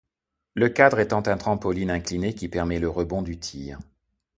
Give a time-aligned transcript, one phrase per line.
[0.55, 3.77] Le cadre étant un trampoline incliné qui permet le rebond du tir.